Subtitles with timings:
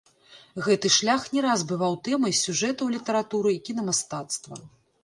[0.67, 4.55] Гэты шлях не раз бываў тэмай сюжэтаў літаратуры і кінамастацтва.